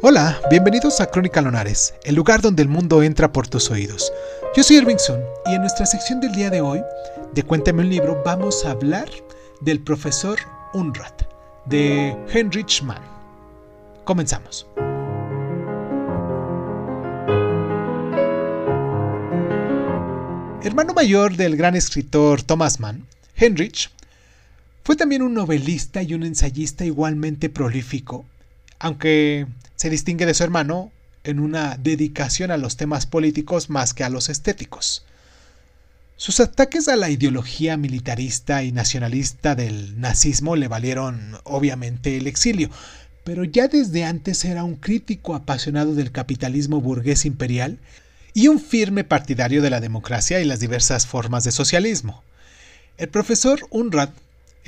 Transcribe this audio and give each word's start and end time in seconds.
Hola, 0.00 0.40
bienvenidos 0.48 1.00
a 1.00 1.06
Crónica 1.06 1.42
Lonares, 1.42 1.92
el 2.04 2.14
lugar 2.14 2.40
donde 2.40 2.62
el 2.62 2.68
mundo 2.68 3.02
entra 3.02 3.32
por 3.32 3.48
tus 3.48 3.68
oídos. 3.68 4.12
Yo 4.54 4.62
soy 4.62 4.76
Irvingson 4.76 5.20
y 5.46 5.54
en 5.54 5.60
nuestra 5.60 5.86
sección 5.86 6.20
del 6.20 6.30
día 6.36 6.50
de 6.50 6.60
hoy, 6.60 6.80
de 7.34 7.42
Cuéntame 7.42 7.82
un 7.82 7.90
libro, 7.90 8.22
vamos 8.24 8.64
a 8.64 8.70
hablar 8.70 9.10
del 9.60 9.80
profesor 9.80 10.38
Unrat, 10.72 11.22
de 11.64 12.16
Heinrich 12.32 12.80
Mann. 12.84 13.02
Comenzamos. 14.04 14.68
Hermano 20.62 20.94
mayor 20.94 21.34
del 21.34 21.56
gran 21.56 21.74
escritor 21.74 22.44
Thomas 22.44 22.78
Mann, 22.78 23.04
Heinrich 23.34 23.90
fue 24.84 24.94
también 24.94 25.22
un 25.22 25.34
novelista 25.34 26.02
y 26.02 26.14
un 26.14 26.22
ensayista 26.22 26.84
igualmente 26.84 27.48
prolífico, 27.48 28.24
aunque 28.78 29.46
se 29.76 29.90
distingue 29.90 30.26
de 30.26 30.34
su 30.34 30.44
hermano 30.44 30.92
en 31.24 31.40
una 31.40 31.76
dedicación 31.76 32.50
a 32.50 32.56
los 32.56 32.76
temas 32.76 33.06
políticos 33.06 33.70
más 33.70 33.94
que 33.94 34.04
a 34.04 34.08
los 34.08 34.28
estéticos. 34.28 35.04
Sus 36.16 36.40
ataques 36.40 36.88
a 36.88 36.96
la 36.96 37.10
ideología 37.10 37.76
militarista 37.76 38.64
y 38.64 38.72
nacionalista 38.72 39.54
del 39.54 40.00
nazismo 40.00 40.56
le 40.56 40.66
valieron 40.66 41.38
obviamente 41.44 42.16
el 42.16 42.26
exilio, 42.26 42.70
pero 43.22 43.44
ya 43.44 43.68
desde 43.68 44.04
antes 44.04 44.44
era 44.44 44.64
un 44.64 44.74
crítico 44.74 45.34
apasionado 45.34 45.94
del 45.94 46.10
capitalismo 46.10 46.80
burgués 46.80 47.24
imperial 47.24 47.78
y 48.34 48.48
un 48.48 48.58
firme 48.58 49.04
partidario 49.04 49.62
de 49.62 49.70
la 49.70 49.80
democracia 49.80 50.40
y 50.40 50.44
las 50.44 50.60
diversas 50.60 51.06
formas 51.06 51.44
de 51.44 51.52
socialismo. 51.52 52.24
El 52.96 53.08
profesor 53.08 53.60
Unrat 53.70 54.10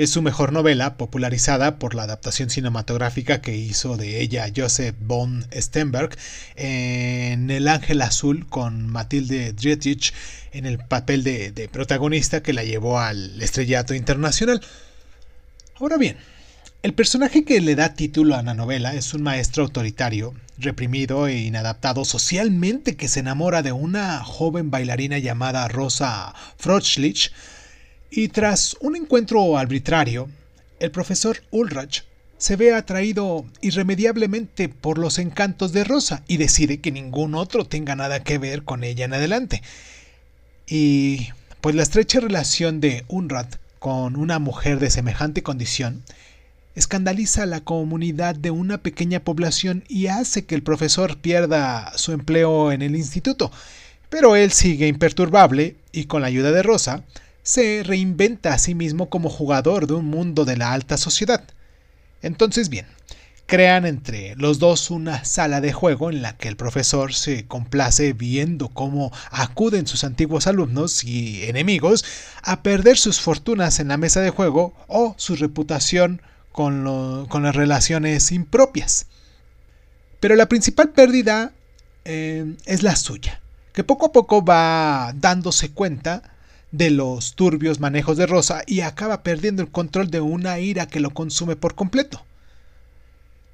es 0.03 0.09
su 0.09 0.23
mejor 0.23 0.55
novela, 0.55 0.97
popularizada 0.97 1.79
por 1.79 1.95
la 1.95 2.05
adaptación 2.05 2.49
cinematográfica 2.49 3.43
que 3.43 3.55
hizo 3.55 3.99
de 3.99 4.23
ella 4.23 4.51
Joseph 4.57 4.97
von 4.99 5.45
Stenberg 5.55 6.17
en 6.57 7.51
El 7.51 7.69
Ángel 7.69 8.01
Azul 8.01 8.49
con 8.49 8.87
Matilde 8.87 9.53
Dietrich 9.53 10.15
en 10.53 10.65
el 10.65 10.79
papel 10.79 11.23
de, 11.23 11.53
de 11.53 11.69
protagonista 11.69 12.43
que 12.43 12.55
la 12.55 12.65
llevó 12.65 12.99
al 12.99 13.43
estrellato 13.43 13.93
internacional. 13.93 14.63
Ahora 15.79 15.99
bien, 15.99 16.17
el 16.83 16.95
personaje 16.95 17.45
que 17.45 17.61
le 17.61 17.75
da 17.75 17.93
título 17.93 18.37
a 18.37 18.43
la 18.43 18.55
novela 18.55 18.95
es 18.95 19.13
un 19.13 19.23
maestro 19.23 19.65
autoritario, 19.65 20.33
reprimido 20.57 21.27
e 21.27 21.41
inadaptado 21.41 22.07
socialmente 22.07 22.97
que 22.97 23.09
se 23.09 23.21
enamora 23.21 23.61
de 23.61 23.73
una 23.73 24.25
joven 24.25 24.71
bailarina 24.71 25.19
llamada 25.19 25.69
Rosa 25.69 26.35
Froschlich, 26.57 27.33
y 28.11 28.29
tras 28.29 28.77
un 28.81 28.97
encuentro 28.97 29.57
arbitrario, 29.57 30.29
el 30.81 30.91
profesor 30.91 31.43
Ulrich 31.51 32.05
se 32.39 32.57
ve 32.57 32.75
atraído 32.75 33.45
irremediablemente 33.61 34.69
por 34.69 34.99
los 34.99 35.19
encantos 35.19 35.73
de 35.73 35.85
Rosa 35.85 36.23
y 36.27 36.39
decide 36.39 36.81
que 36.81 36.91
ningún 36.91 37.35
otro 37.35 37.67
tenga 37.67 37.95
nada 37.95 38.25
que 38.25 38.39
ver 38.39 38.65
con 38.65 38.83
ella 38.83 39.05
en 39.05 39.13
adelante. 39.13 39.63
Y 40.67 41.29
pues 41.61 41.75
la 41.75 41.83
estrecha 41.83 42.19
relación 42.21 42.81
de 42.81 43.05
Unrat 43.09 43.57
con 43.79 44.17
una 44.17 44.39
mujer 44.39 44.79
de 44.79 44.91
semejante 44.91 45.43
condición 45.43 46.03
escandaliza 46.75 47.43
a 47.43 47.47
la 47.47 47.61
comunidad 47.61 48.35
de 48.35 48.51
una 48.51 48.79
pequeña 48.79 49.21
población 49.21 49.85
y 49.89 50.07
hace 50.07 50.47
que 50.47 50.55
el 50.55 50.63
profesor 50.63 51.19
pierda 51.19 51.93
su 51.97 52.13
empleo 52.13 52.73
en 52.73 52.83
el 52.83 52.97
instituto. 52.97 53.53
Pero 54.09 54.35
él 54.35 54.51
sigue 54.51 54.89
imperturbable 54.89 55.77
y 55.93 56.07
con 56.07 56.23
la 56.23 56.29
ayuda 56.29 56.53
de 56.53 56.63
Rosa 56.63 57.05
se 57.43 57.83
reinventa 57.85 58.55
a 58.55 58.59
sí 58.59 58.75
mismo 58.75 59.09
como 59.09 59.29
jugador 59.29 59.87
de 59.87 59.95
un 59.95 60.07
mundo 60.07 60.45
de 60.45 60.57
la 60.57 60.73
alta 60.73 60.97
sociedad. 60.97 61.45
Entonces 62.23 62.69
bien, 62.69 62.87
crean 63.51 63.85
entre 63.85 64.37
los 64.37 64.61
dos 64.61 64.93
una 64.93 65.25
sala 65.25 65.61
de 65.61 65.73
juego 65.73 66.11
en 66.11 66.23
la 66.23 66.37
que 66.37 66.47
el 66.47 66.57
profesor 66.57 67.15
se 67.15 67.47
complace 67.47 68.13
viendo 68.13 68.69
cómo 68.69 69.11
acuden 69.31 69.89
sus 69.89 70.05
antiguos 70.05 70.47
alumnos 70.47 71.03
y 71.03 71.43
enemigos 71.45 72.05
a 72.43 72.63
perder 72.63 72.97
sus 72.97 73.21
fortunas 73.21 73.81
en 73.81 73.89
la 73.89 73.97
mesa 73.97 74.21
de 74.21 74.31
juego 74.31 74.73
o 74.87 75.15
su 75.19 75.35
reputación 75.35 76.23
con, 76.53 76.85
las 76.85 77.57
relaciones 77.57 78.31
impropias. 78.33 79.07
Pero 80.21 80.37
la 80.37 80.49
principal 80.49 80.91
pérdida 80.91 81.53
eh, 82.05 82.55
es 82.67 82.83
la 82.83 82.95
suya, 82.95 83.41
que 83.73 83.83
poco 83.83 84.07
a 84.07 84.13
poco 84.13 84.45
va 84.45 85.13
dándose 85.17 85.73
cuenta 85.73 86.23
de 86.73 86.91
los 86.91 87.35
turbios 87.35 87.81
manejos 87.81 88.17
de 88.17 88.27
Rosa 88.27 88.63
y 88.67 88.81
acaba 88.81 89.23
perdiendo 89.23 89.63
el 89.63 89.71
control 89.71 90.11
de 90.11 90.21
una 90.21 90.59
ira 90.59 90.87
que 90.87 91.01
lo 91.01 91.11
consume 91.11 91.57
por 91.57 91.75
completo. 91.75 92.25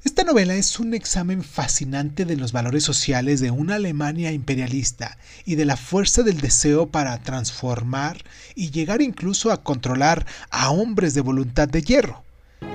Esta 0.04 0.22
novela 0.22 0.54
es 0.54 0.78
un 0.78 0.94
examen 0.94 1.43
fascinante 1.43 2.25
de 2.25 2.37
los 2.37 2.53
valores 2.53 2.84
sociales 2.84 3.41
de 3.41 3.50
una 3.50 3.75
Alemania 3.75 4.31
imperialista 4.31 5.19
y 5.44 5.56
de 5.56 5.65
la 5.65 5.77
fuerza 5.77 6.22
del 6.22 6.41
deseo 6.41 6.87
para 6.91 7.19
transformar 7.22 8.22
y 8.54 8.71
llegar 8.71 9.03
incluso 9.03 9.50
a 9.50 9.65
controlar 9.65 10.25
a 10.50 10.71
hombres 10.71 11.15
de 11.15 11.22
voluntad 11.22 11.69
de 11.69 11.83
hierro. 11.83 12.22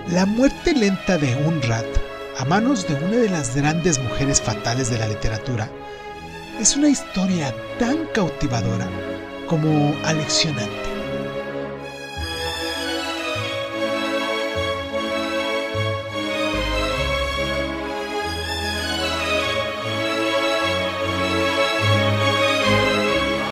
La 0.09 0.25
muerte 0.25 0.73
lenta 0.73 1.18
de 1.18 1.34
Unrat 1.47 1.85
a 2.38 2.44
manos 2.46 2.85
de 2.88 2.96
una 2.96 3.18
de 3.18 3.29
las 3.29 3.56
grandes 3.56 3.97
mujeres 4.00 4.41
fatales 4.41 4.90
de 4.90 5.00
la 5.00 5.08
literatura 5.08 5.72
es 6.59 6.75
una 6.75 6.90
historia 6.90 7.56
tan 7.79 8.08
cautivadora 8.13 8.90
como 9.52 9.98
aleccionante. 10.06 10.91